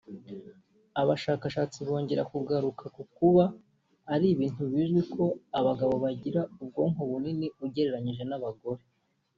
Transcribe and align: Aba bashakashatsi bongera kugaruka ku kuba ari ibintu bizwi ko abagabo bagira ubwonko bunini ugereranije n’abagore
Aba 1.01 1.07
bashakashatsi 1.09 1.77
bongera 1.87 2.23
kugaruka 2.31 2.83
ku 2.95 3.03
kuba 3.15 3.43
ari 4.13 4.25
ibintu 4.33 4.61
bizwi 4.71 5.01
ko 5.13 5.23
abagabo 5.59 5.93
bagira 6.03 6.41
ubwonko 6.61 7.01
bunini 7.09 7.47
ugereranije 7.65 8.23
n’abagore 8.29 8.81